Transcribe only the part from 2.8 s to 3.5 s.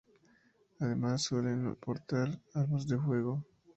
de fuego.